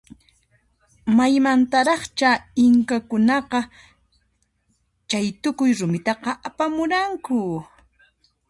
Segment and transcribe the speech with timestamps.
[1.17, 2.29] Maymantaraqcha
[2.65, 3.59] inkakunaqa
[5.09, 6.13] chaytukuy rumita
[6.47, 7.35] apamuranku?